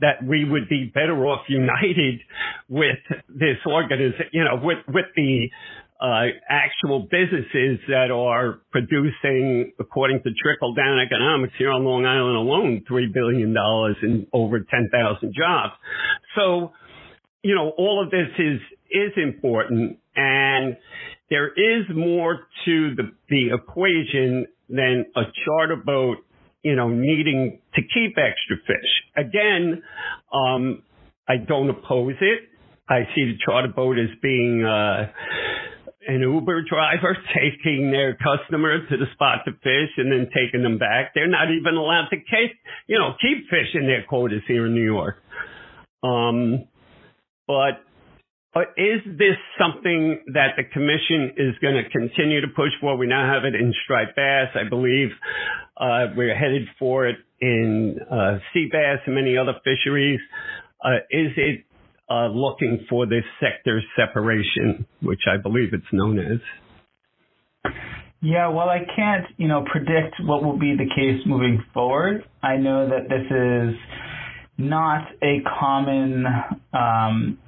[0.00, 2.20] that we would be better off united
[2.68, 5.50] with this organization, you know, with, with the
[6.00, 12.36] uh, actual businesses that are producing, according to trickle down economics here on Long Island
[12.36, 13.54] alone, $3 billion
[14.02, 15.72] and over 10,000 jobs.
[16.34, 16.72] So,
[17.42, 20.76] you know, all of this is, is important and
[21.30, 26.18] there is more to the, the equation than a charter boat,
[26.62, 28.90] you know, needing to keep extra fish.
[29.16, 29.82] Again,
[30.32, 30.82] um,
[31.28, 32.40] I don't oppose it.
[32.88, 35.10] I see the charter boat as being, uh,
[36.06, 40.78] an Uber driver taking their customer to the spot to fish and then taking them
[40.78, 41.12] back.
[41.14, 44.84] They're not even allowed to keep, you know, keep fishing their quotas here in New
[44.84, 45.16] York.
[46.02, 46.68] Um,
[47.46, 47.82] but
[48.76, 52.96] is this something that the commission is going to continue to push for?
[52.96, 54.48] We now have it in striped bass.
[54.54, 55.08] I believe
[55.76, 60.20] uh, we're headed for it in uh, sea bass and many other fisheries.
[60.82, 61.65] Uh, is it
[62.10, 67.72] uh, looking for this sector separation, which I believe it's known as?
[68.22, 72.24] Yeah, well, I can't, you know, predict what will be the case moving forward.
[72.42, 73.76] I know that this is
[74.58, 76.24] not a common
[76.72, 77.38] um,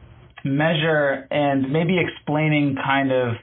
[0.45, 3.35] measure and maybe explaining kind of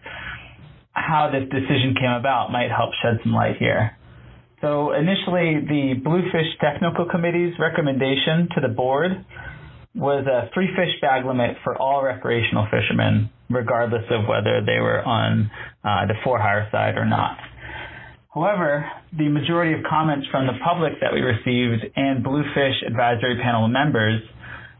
[0.92, 3.98] how this decision came about might help shed some light here.
[4.62, 9.12] So initially, the Bluefish Technical Committee's recommendation to the board
[9.96, 15.02] was a three fish bag limit for all recreational fishermen, regardless of whether they were
[15.04, 15.50] on
[15.84, 17.38] uh, the for hire side or not.
[18.34, 18.84] However,
[19.18, 24.20] the majority of comments from the public that we received and Bluefish Advisory Panel members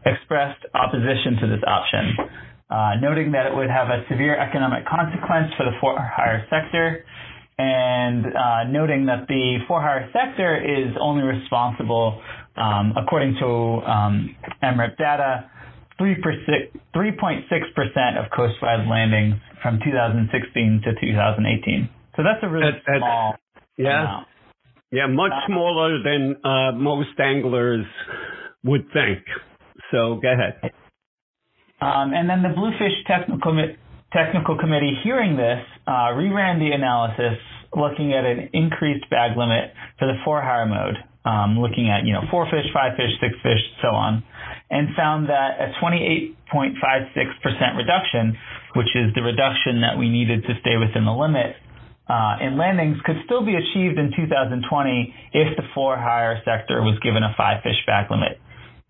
[0.04, 2.28] expressed opposition to this option,
[2.68, 7.04] uh, noting that it would have a severe economic consequence for the for hire sector
[7.58, 12.20] and uh, noting that the for hire sector is only responsible,
[12.56, 15.50] um, according to um, MRIP data,
[16.00, 21.88] 3.6% of coastwide landings from 2016 to 2018.
[22.16, 23.36] So that's a really that's, small
[23.76, 24.02] yeah.
[24.02, 24.28] amount.
[24.92, 27.86] Yeah, much uh, smaller than uh, most anglers
[28.64, 29.24] would think.
[29.90, 30.60] So go ahead.
[31.80, 33.52] Um, and then the Bluefish Technical
[34.12, 37.38] technical committee hearing this uh, reran the analysis
[37.74, 42.22] looking at an increased bag limit for the for-hire mode, um, looking at you know
[42.30, 44.22] four fish, five fish, six fish, so on,
[44.70, 46.32] and found that a 28.56%
[47.76, 48.38] reduction,
[48.78, 51.58] which is the reduction that we needed to stay within the limit,
[52.06, 54.62] uh, in landings could still be achieved in 2020
[55.34, 58.38] if the for hire sector was given a five fish bag limit.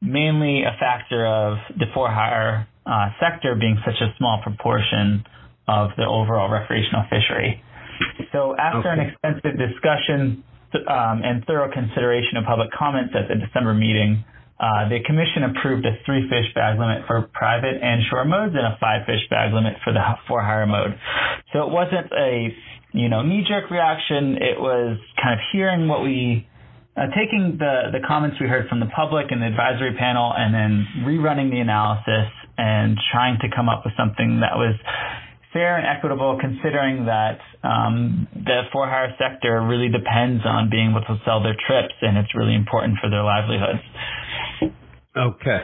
[0.02, 5.24] Mainly a factor of the for hire uh, sector being such a small proportion
[5.66, 7.64] of the overall recreational fishery.
[8.30, 9.00] So after okay.
[9.00, 10.44] an extensive discussion
[10.74, 14.24] um, and thorough consideration of public comments at the December meeting,
[14.58, 18.64] uh, the commission approved a three fish bag limit for private and shore modes and
[18.64, 20.96] a five fish bag limit for the for hire mode.
[21.52, 22.48] So it wasn't a
[22.92, 24.40] you know knee jerk reaction.
[24.40, 26.48] It was kind of hearing what we
[26.96, 30.54] uh, taking the, the comments we heard from the public and the advisory panel and
[30.54, 34.72] then rerunning the analysis and trying to come up with something that was
[35.56, 41.00] fair and equitable considering that um, the for hire sector really depends on being able
[41.00, 43.80] to sell their trips and it's really important for their livelihoods.
[45.16, 45.60] Okay.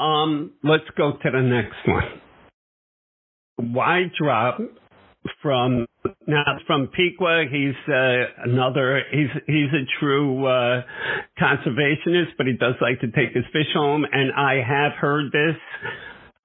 [0.00, 3.72] Um, let's go to the next one.
[3.72, 4.58] Why drop
[5.40, 5.86] from
[6.26, 7.44] now from Piqua.
[7.50, 9.02] He's uh, another.
[9.10, 10.82] He's he's a true uh,
[11.40, 14.04] conservationist, but he does like to take his fish home.
[14.10, 15.56] And I have heard this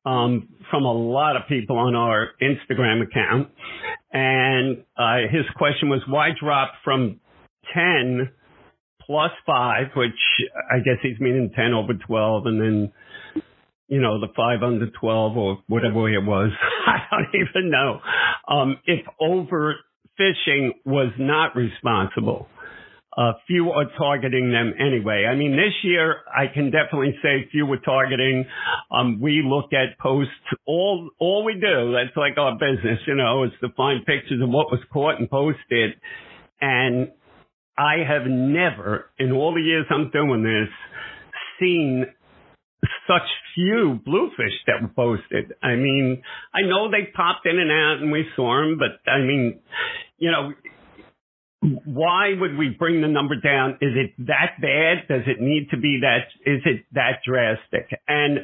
[0.08, 3.50] um, from a lot of people on our Instagram account.
[4.14, 7.20] And uh, his question was, why drop from
[7.74, 8.30] ten
[9.06, 10.12] plus five, which
[10.72, 12.94] I guess he's meaning ten over twelve, and then
[13.90, 16.52] you know, the five under 12 or whatever it was.
[16.88, 18.02] I don't even know.
[18.48, 22.50] Um, if overfishing was not responsible,
[23.18, 25.26] uh, few are targeting them anyway.
[25.26, 28.46] I mean, this year I can definitely say few were targeting.
[28.92, 30.32] Um, we look at posts.
[30.68, 31.94] All all we do.
[31.94, 35.30] That's like our business, you know, is to find pictures of what was caught and
[35.30, 35.96] posted.
[36.62, 37.12] And
[37.78, 40.70] I have never, in all the years I'm doing this,
[41.60, 42.06] seen
[43.08, 45.54] such few bluefish that were posted.
[45.64, 46.22] I mean,
[46.54, 49.60] I know they popped in and out and we saw them, but I mean,
[50.18, 50.52] you know,
[51.62, 53.78] why would we bring the number down?
[53.82, 55.08] Is it that bad?
[55.08, 56.28] Does it need to be that?
[56.50, 57.90] Is it that drastic?
[58.08, 58.40] And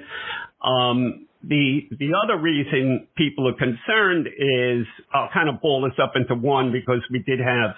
[0.64, 6.14] um, the the other reason people are concerned is I'll kind of ball this up
[6.16, 7.76] into one because we did have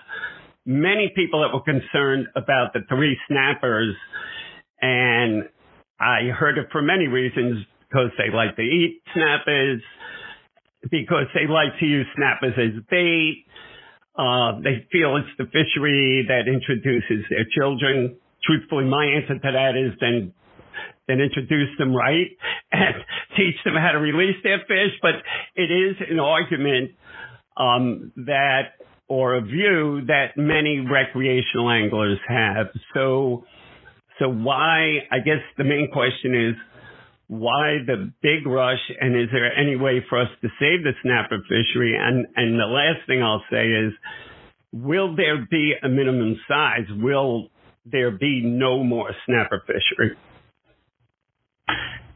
[0.65, 3.95] many people that were concerned about the three snappers
[4.81, 5.43] and
[5.99, 9.81] I heard it for many reasons because they like to eat snappers,
[10.91, 13.45] because they like to use snappers as bait.
[14.17, 18.15] Uh, they feel it's the fishery that introduces their children.
[18.43, 20.33] Truthfully, my answer to that is then
[21.07, 22.31] then introduce them right
[22.71, 22.95] and
[23.37, 24.97] teach them how to release their fish.
[25.01, 25.15] But
[25.55, 26.91] it is an argument
[27.57, 32.67] um, that or a view that many recreational anglers have.
[32.93, 33.45] So
[34.19, 36.55] so why, I guess the main question is,
[37.27, 41.39] why the big rush and is there any way for us to save the snapper
[41.43, 41.95] fishery?
[41.99, 43.93] And, and the last thing I'll say is,
[44.71, 46.85] will there be a minimum size?
[46.89, 47.49] Will
[47.85, 50.17] there be no more snapper fishery?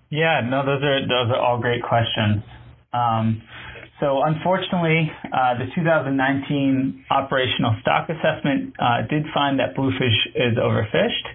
[0.09, 2.43] Yeah, no, those are those are all great questions.
[2.91, 3.43] Um,
[3.99, 11.27] so unfortunately, uh, the 2019 operational stock assessment uh, did find that bluefish is overfished.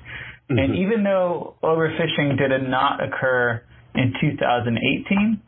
[0.51, 0.59] Mm-hmm.
[0.59, 3.63] And even though overfishing did not occur
[3.95, 5.41] in 2018,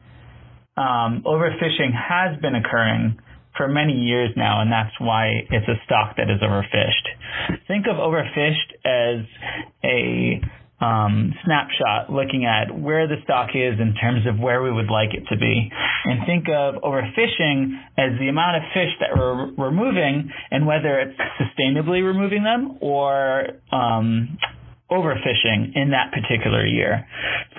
[0.77, 3.19] um, overfishing has been occurring
[3.57, 7.59] for many years now, and that's why it's a stock that is overfished.
[7.67, 9.25] Think of overfished as
[9.83, 10.41] a
[10.85, 15.15] um, snapshot looking at where the stock is in terms of where we would like
[15.15, 15.71] it to be.
[16.05, 21.19] And think of overfishing as the amount of fish that we're removing and whether it's
[21.41, 24.37] sustainably removing them or um,
[24.91, 27.07] overfishing in that particular year.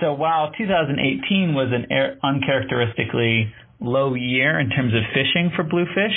[0.01, 1.87] So while 2018 was an
[2.23, 6.15] uncharacteristically low year in terms of fishing for bluefish,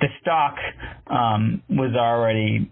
[0.00, 0.56] the stock
[1.06, 2.70] um, was already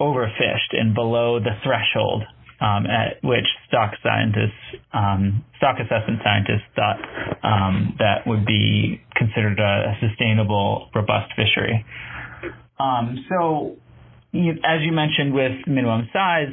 [0.00, 2.24] overfished and below the threshold
[2.60, 6.98] um, at which stock scientists, um, stock assessment scientists thought
[7.42, 11.84] um, that would be considered a, sustainable, robust fishery.
[12.80, 13.76] Um, so,
[14.34, 16.52] as you mentioned with minimum size,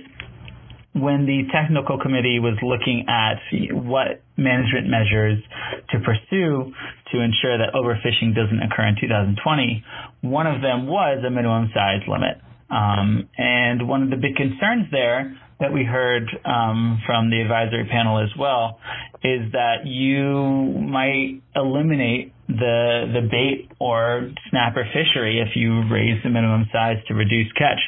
[0.95, 3.43] when the technical committee was looking at
[3.75, 5.43] what management measures
[5.91, 6.71] to pursue
[7.11, 9.83] to ensure that overfishing doesn't occur in 2020,
[10.21, 12.39] one of them was a minimum size limit.
[12.69, 17.87] Um, and one of the big concerns there that we heard um, from the advisory
[17.91, 18.79] panel as well
[19.23, 26.29] is that you might eliminate the the bait or snapper fishery if you raise the
[26.29, 27.79] minimum size to reduce catch.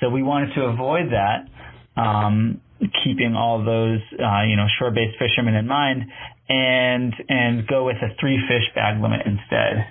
[0.00, 1.48] So we wanted to avoid that,
[1.96, 2.60] um,
[3.04, 6.02] keeping all those uh, you know shore-based fishermen in mind,
[6.48, 9.86] and and go with a three fish bag limit instead.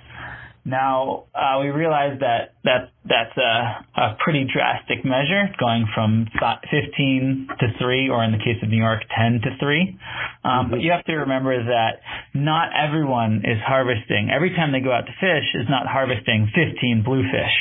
[0.66, 7.48] Now uh, we realize that that that's a, a pretty drastic measure, going from 15
[7.60, 9.96] to three, or in the case of New York, 10 to three.
[10.42, 12.02] Um, but you have to remember that
[12.34, 14.30] not everyone is harvesting.
[14.34, 17.56] Every time they go out to fish, is not harvesting 15 bluefish.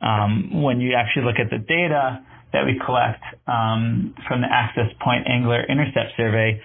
[0.00, 2.22] Um, when you actually look at the data
[2.54, 6.62] that we collect um, from the Access Point Angler Intercept Survey,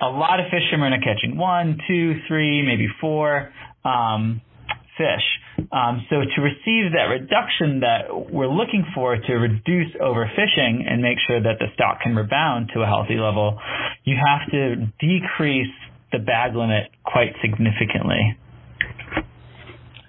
[0.00, 3.52] a lot of fishermen are catching one, two, three, maybe four.
[3.84, 4.40] Um,
[4.96, 5.26] fish.
[5.72, 11.18] Um, so to receive that reduction that we're looking for to reduce overfishing and make
[11.26, 13.58] sure that the stock can rebound to a healthy level,
[14.04, 15.74] you have to decrease
[16.12, 18.38] the bag limit quite significantly.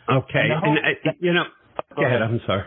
[0.05, 1.45] Okay, and, uh, you know,
[1.95, 2.21] go ahead.
[2.21, 2.63] I'm sorry.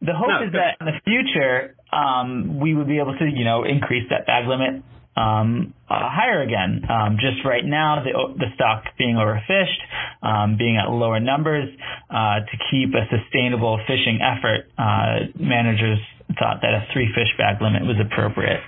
[0.00, 3.44] The hope no, is that in the future um, we would be able to, you
[3.44, 4.82] know, increase that bag limit
[5.16, 6.82] um, uh, higher again.
[6.88, 9.80] Um, just right now, the, the stock being overfished,
[10.22, 11.68] um, being at lower numbers,
[12.10, 15.98] uh, to keep a sustainable fishing effort, uh, managers
[16.38, 18.60] thought that a three fish bag limit was appropriate.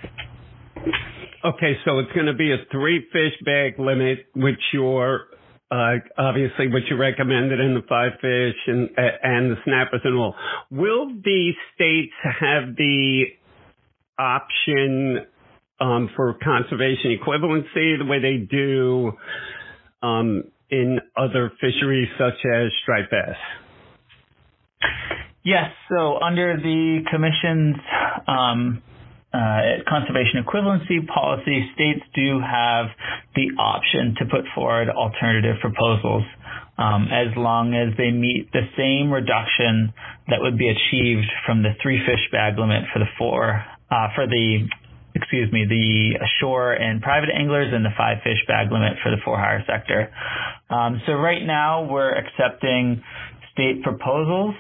[1.45, 5.27] Okay, so it's going to be a three fish bag limit, which you're
[5.71, 10.35] uh, obviously what you recommended in the five fish and and the snappers and all.
[10.71, 13.25] Will the states have the
[14.19, 15.27] option
[15.81, 19.13] um, for conservation equivalency the way they do
[20.03, 23.37] um, in other fisheries such as striped bass?
[25.45, 25.71] Yes.
[25.89, 27.77] So under the Commission's
[28.27, 28.83] um,
[29.33, 32.87] uh, conservation equivalency policy, states do have
[33.35, 36.25] the option to put forward alternative proposals
[36.79, 39.93] um, as long as they meet the same reduction
[40.29, 44.27] that would be achieved from the three fish bag limit for the four uh, for
[44.27, 44.69] the
[45.15, 49.17] excuse me, the shore and private anglers and the five fish bag limit for the
[49.25, 50.13] for hire sector.
[50.71, 53.03] Um, so right now we're accepting
[53.53, 54.55] state proposals.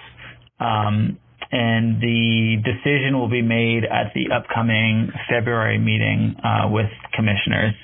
[0.58, 1.18] Um,
[1.50, 7.74] and the decision will be made at the upcoming February meeting uh, with commissioners.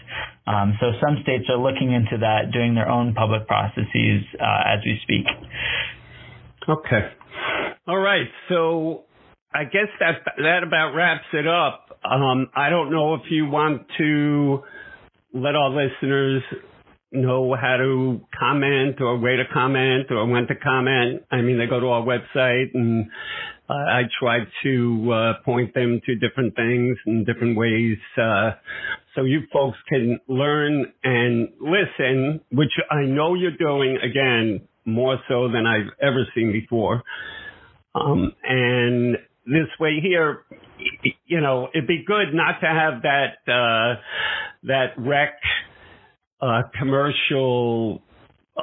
[0.46, 4.80] Um, so some states are looking into that, doing their own public processes uh, as
[4.84, 5.24] we speak.
[6.68, 7.08] Okay.
[7.86, 8.28] All right.
[8.48, 9.04] So
[9.54, 11.98] I guess that that about wraps it up.
[12.04, 14.62] Um, I don't know if you want to
[15.32, 16.42] let our listeners
[17.12, 21.22] know how to comment or where to comment or when to comment.
[21.30, 23.06] I mean, they go to our website and
[23.68, 28.52] uh, I try to uh, point them to different things in different ways uh,
[29.14, 35.48] so you folks can learn and listen, which I know you're doing again more so
[35.48, 37.02] than I've ever seen before.
[37.94, 40.42] Um, and this way here,
[41.26, 44.00] you know, it'd be good not to have that uh,
[44.64, 45.38] that rec
[46.40, 48.02] uh, commercial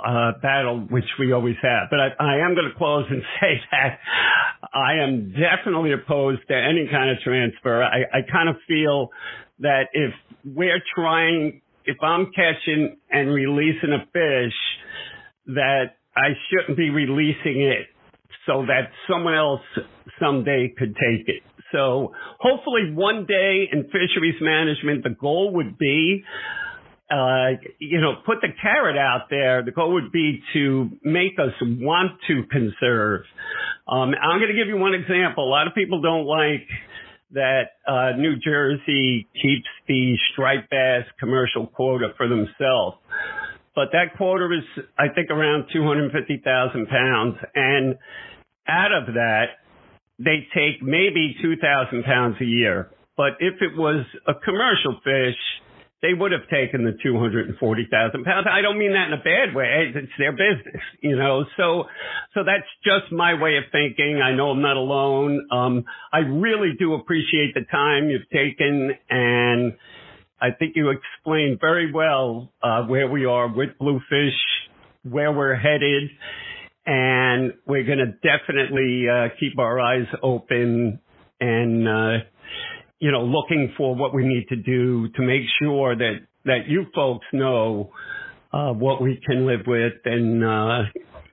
[0.05, 1.89] uh, battle, which we always have.
[1.89, 3.99] But I, I am going to close and say that
[4.73, 7.83] I am definitely opposed to any kind of transfer.
[7.83, 9.09] I, I kind of feel
[9.59, 10.13] that if
[10.45, 14.53] we're trying, if I'm catching and releasing a fish,
[15.47, 17.87] that I shouldn't be releasing it
[18.45, 19.61] so that someone else
[20.19, 21.43] someday could take it.
[21.71, 26.23] So hopefully one day in fisheries management, the goal would be,
[27.11, 29.63] uh, you know, put the carrot out there.
[29.63, 33.23] The goal would be to make us want to conserve.
[33.87, 35.43] Um, I'm going to give you one example.
[35.43, 36.67] A lot of people don't like
[37.33, 42.97] that uh, New Jersey keeps the striped bass commercial quota for themselves.
[43.75, 47.35] But that quota is, I think, around 250,000 pounds.
[47.55, 47.95] And
[48.67, 49.45] out of that,
[50.19, 52.89] they take maybe 2,000 pounds a year.
[53.17, 55.37] But if it was a commercial fish,
[56.01, 58.47] they would have taken the 240,000 pounds.
[58.51, 59.93] I don't mean that in a bad way.
[59.93, 61.45] It's their business, you know.
[61.57, 61.83] So,
[62.33, 64.19] so that's just my way of thinking.
[64.23, 65.47] I know I'm not alone.
[65.51, 69.73] Um, I really do appreciate the time you've taken, and
[70.41, 74.33] I think you explained very well uh, where we are with Bluefish,
[75.03, 76.09] where we're headed,
[76.87, 80.99] and we're going to definitely uh, keep our eyes open
[81.39, 81.87] and.
[81.87, 82.25] Uh,
[83.01, 86.85] you know, looking for what we need to do to make sure that, that you
[86.93, 87.91] folks know,
[88.53, 90.83] uh, what we can live with and, uh,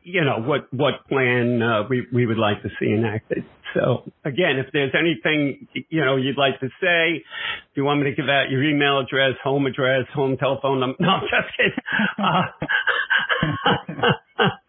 [0.03, 3.45] you know, what, what plan, uh, we, we would like to see enacted.
[3.75, 8.09] So again, if there's anything, you know, you'd like to say, if you want me
[8.11, 11.73] to give out your email address, home address, home telephone number, no, I'm just kidding.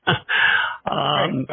[0.09, 0.15] Uh,
[0.91, 1.45] um,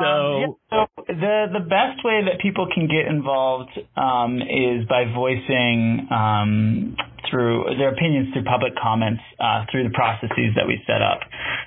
[0.00, 4.86] So, um, yeah, so the the best way that people can get involved um, is
[4.88, 6.96] by voicing um,
[7.30, 11.20] through their opinions through public comments uh, through the processes that we set up.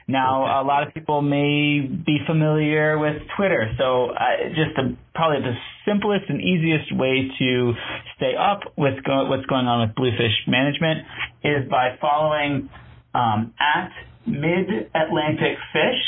[0.07, 0.59] Now, okay.
[0.59, 5.55] a lot of people may be familiar with Twitter, so uh, just the, probably the
[5.85, 7.73] simplest and easiest way to
[8.17, 11.05] stay up with go- what's going on with Bluefish management
[11.43, 12.69] is by following
[13.13, 13.91] um, at
[14.25, 16.03] Mid Atlantic Fish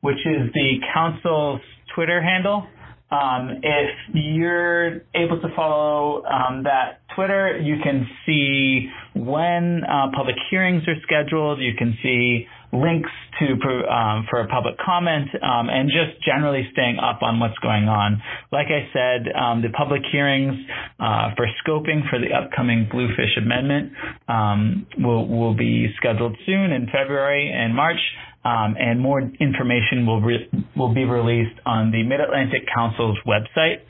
[0.00, 1.60] which is the council's
[1.94, 2.66] Twitter handle.
[3.10, 10.36] Um, if you're able to follow um, that Twitter, you can see when uh, public
[10.50, 11.58] hearings are scheduled.
[11.58, 13.46] You can see links to
[13.88, 18.20] um, for a public comment um, and just generally staying up on what's going on.
[18.52, 20.54] Like I said, um, the public hearings
[21.00, 23.92] uh, for scoping for the upcoming Bluefish Amendment
[24.28, 28.00] um, will will be scheduled soon in February and March.
[28.48, 33.84] Um, and more information will re- will be released on the Mid Atlantic Council's website.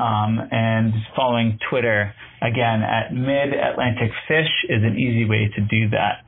[0.00, 5.90] Um, and following Twitter again at Mid Atlantic Fish is an easy way to do
[5.90, 6.24] that.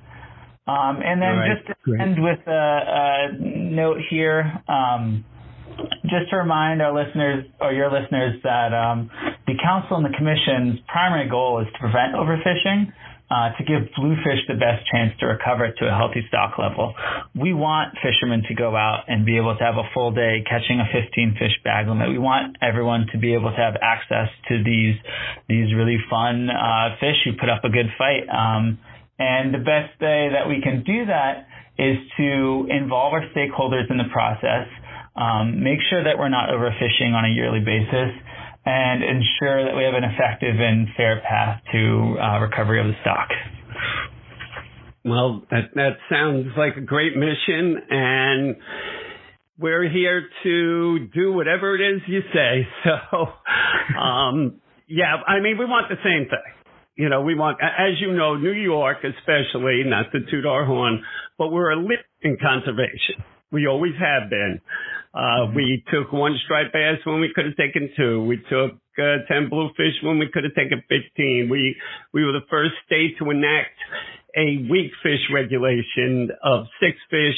[0.70, 1.56] Um, and then right.
[1.56, 2.00] just to Great.
[2.00, 5.24] end with a, a note here, um,
[6.02, 9.10] just to remind our listeners or your listeners that um,
[9.46, 12.92] the council and the commission's primary goal is to prevent overfishing
[13.32, 16.92] uh, to give bluefish the best chance to recover to a healthy stock level.
[17.32, 20.84] We want fishermen to go out and be able to have a full day catching
[20.84, 22.10] a 15 fish bag limit.
[22.10, 25.00] We want everyone to be able to have access to these
[25.48, 28.28] these really fun uh, fish who put up a good fight.
[28.28, 28.78] Um,
[29.18, 33.96] and the best way that we can do that is to involve our stakeholders in
[33.96, 34.68] the process,
[35.16, 38.12] um, make sure that we're not overfishing on a yearly basis,
[38.64, 42.94] and ensure that we have an effective and fair path to uh, recovery of the
[43.02, 43.28] stock.
[45.04, 48.56] Well, that that sounds like a great mission, and
[49.58, 52.66] we're here to do whatever it is you say.
[52.84, 56.52] So, um, yeah, I mean, we want the same thing.
[56.96, 61.02] You know, we want, as you know, New York, especially, not to toot our horn,
[61.38, 63.24] but we're a lit in conservation.
[63.50, 64.60] We always have been.
[65.14, 65.56] Uh, mm-hmm.
[65.56, 68.24] we took one striped bass when we could have taken two.
[68.24, 71.48] We took uh, 10 bluefish when we could have taken 15.
[71.50, 71.76] We,
[72.12, 73.76] we were the first state to enact
[74.36, 77.36] a weak fish regulation of six fish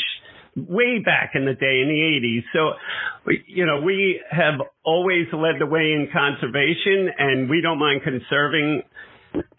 [0.57, 2.43] way back in the day in the 80s.
[2.53, 8.03] So, you know, we have always led the way in conservation and we don't mind
[8.05, 8.83] conserving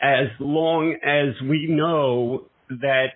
[0.02, 3.08] as long as we know that,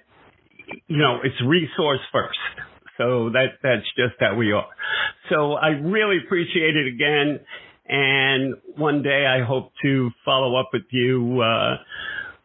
[0.87, 2.68] you know, it's resource first.
[2.99, 4.67] So that that's just how we are.
[5.29, 7.39] So I really appreciate it again.
[7.87, 11.77] And one day I hope to follow up with you uh,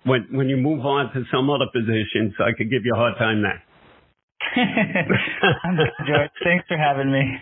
[0.05, 2.97] when when you move on to some other position, so I could give you a
[2.97, 3.61] hard time then.
[6.07, 6.31] George.
[6.45, 7.37] Thanks for having me.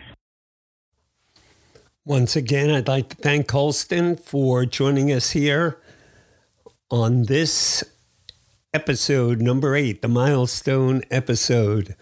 [2.03, 5.79] Once again, I'd like to thank Colston for joining us here
[6.89, 7.83] on this
[8.73, 11.95] episode, number eight, the milestone episode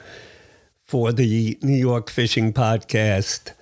[0.91, 3.53] for the New York Fishing Podcast.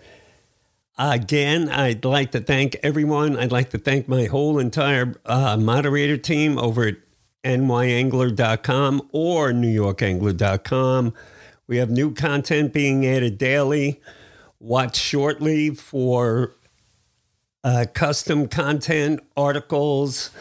[0.97, 3.37] Again, I'd like to thank everyone.
[3.37, 6.95] I'd like to thank my whole entire uh, moderator team over at
[7.43, 11.13] nyangler.com or newyorkangler.com.
[11.67, 14.01] We have new content being added daily.
[14.59, 16.55] Watch shortly for
[17.63, 20.31] uh, custom content, articles.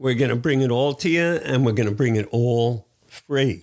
[0.00, 2.88] We're going to bring it all to you and we're going to bring it all
[3.06, 3.62] free.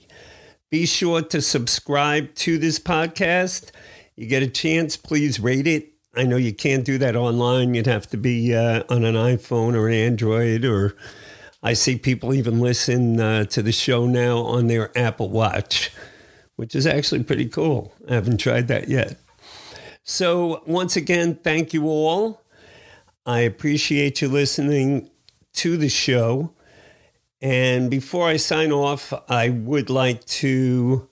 [0.72, 3.70] Be sure to subscribe to this podcast.
[4.16, 7.74] You get a chance, please rate it I know you can't do that online.
[7.74, 10.96] You'd have to be uh, on an iPhone or an Android, or
[11.64, 15.90] I see people even listen uh, to the show now on their Apple Watch,
[16.58, 17.94] which is actually pretty cool.
[18.10, 19.18] I haven't tried that yet.
[20.04, 22.42] So, once again, thank you all.
[23.26, 25.10] I appreciate you listening
[25.54, 26.52] to the show.
[27.42, 31.10] And before I sign off, I would like to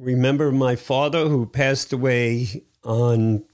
[0.00, 3.44] remember my father who passed away on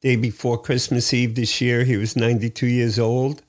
[0.00, 1.84] day before Christmas Eve this year.
[1.84, 3.42] He was 92 years old.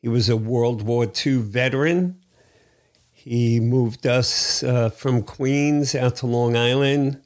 [0.00, 2.20] He was a World War II veteran.
[3.10, 7.22] He moved us uh, from Queens out to Long Island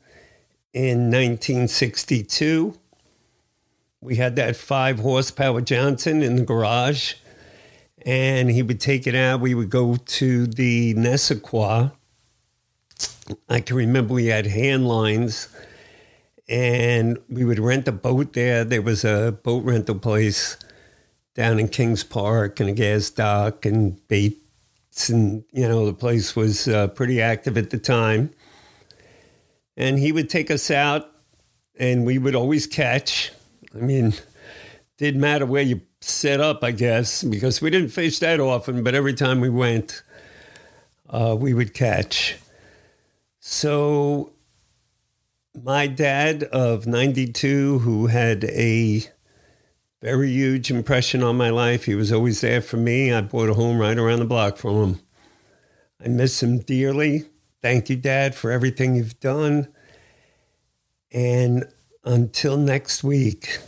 [0.72, 2.78] in 1962.
[4.00, 7.14] We had that five horsepower Johnson in the garage,
[8.08, 9.38] and he would take it out.
[9.40, 11.90] We would go to the Nissequogue.
[13.50, 15.48] I can remember we had hand lines,
[16.48, 18.64] and we would rent a boat there.
[18.64, 20.56] There was a boat rental place
[21.34, 26.34] down in Kings Park and a gas dock and Bates, and you know the place
[26.34, 28.30] was uh, pretty active at the time.
[29.76, 31.10] And he would take us out,
[31.78, 33.32] and we would always catch.
[33.74, 34.14] I mean,
[34.96, 38.94] didn't matter where you set up, I guess, because we didn't fish that often, but
[38.94, 40.02] every time we went,
[41.08, 42.36] uh, we would catch.
[43.40, 44.32] So,
[45.54, 49.02] my dad of 92, who had a
[50.00, 53.12] very huge impression on my life, he was always there for me.
[53.12, 55.00] I bought a home right around the block from him.
[56.04, 57.24] I miss him dearly.
[57.62, 59.68] Thank you, Dad, for everything you've done.
[61.10, 61.64] And
[62.04, 63.58] until next week.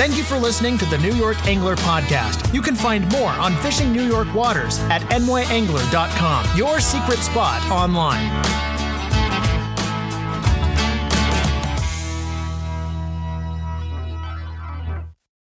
[0.00, 2.54] Thank you for listening to the New York Angler Podcast.
[2.54, 8.69] You can find more on fishing New York waters at nyangler.com, your secret spot online.